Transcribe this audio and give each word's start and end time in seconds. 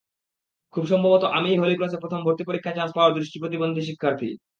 খুব 0.73 0.83
সম্ভবত 0.91 1.23
আমিই 1.37 1.59
হলিক্রসে 1.61 1.97
প্রথম 1.97 2.19
ভর্তি 2.23 2.43
পরীক্ষায় 2.45 2.77
চান্স 2.77 2.91
পাওয়া 2.95 3.15
দৃষ্টিপ্রতিবন্ধী 3.17 3.81
শিক্ষার্থী। 3.89 4.29